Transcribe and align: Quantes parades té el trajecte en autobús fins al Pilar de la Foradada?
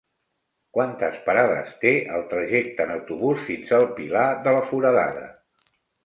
Quantes 0.75 1.17
parades 1.25 1.75
té 1.83 1.91
el 2.19 2.23
trajecte 2.31 2.87
en 2.89 2.93
autobús 2.93 3.43
fins 3.49 3.73
al 3.79 3.85
Pilar 3.99 4.23
de 4.47 4.55
la 4.57 4.63
Foradada? 4.71 5.27